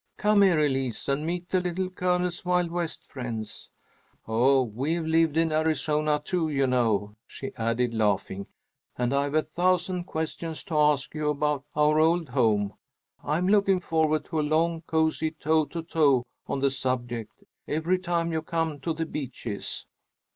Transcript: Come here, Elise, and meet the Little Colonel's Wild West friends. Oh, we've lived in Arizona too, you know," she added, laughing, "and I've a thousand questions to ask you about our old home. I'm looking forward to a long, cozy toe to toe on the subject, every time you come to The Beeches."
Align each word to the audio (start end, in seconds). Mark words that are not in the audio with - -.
Come 0.17 0.41
here, 0.41 0.57
Elise, 0.57 1.07
and 1.07 1.27
meet 1.27 1.49
the 1.49 1.59
Little 1.61 1.87
Colonel's 1.91 2.43
Wild 2.43 2.71
West 2.71 3.05
friends. 3.07 3.69
Oh, 4.27 4.63
we've 4.63 5.05
lived 5.05 5.37
in 5.37 5.51
Arizona 5.51 6.19
too, 6.25 6.49
you 6.49 6.65
know," 6.65 7.15
she 7.27 7.51
added, 7.55 7.93
laughing, 7.93 8.47
"and 8.97 9.13
I've 9.13 9.35
a 9.35 9.43
thousand 9.43 10.05
questions 10.05 10.63
to 10.63 10.75
ask 10.75 11.13
you 11.13 11.29
about 11.29 11.65
our 11.75 11.99
old 11.99 12.29
home. 12.29 12.73
I'm 13.23 13.47
looking 13.47 13.79
forward 13.79 14.25
to 14.25 14.39
a 14.39 14.41
long, 14.41 14.81
cozy 14.87 15.29
toe 15.29 15.65
to 15.65 15.83
toe 15.83 16.23
on 16.47 16.61
the 16.61 16.71
subject, 16.71 17.33
every 17.67 17.99
time 17.99 18.31
you 18.31 18.41
come 18.41 18.79
to 18.79 18.95
The 18.95 19.05
Beeches." 19.05 19.85